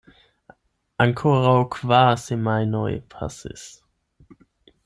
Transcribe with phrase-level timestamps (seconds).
[1.05, 3.71] Ankoraŭ kvar semajnoj pasis.